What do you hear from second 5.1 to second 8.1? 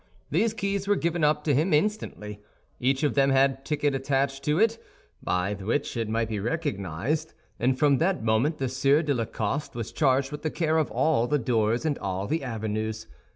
by which it might be recognized; and from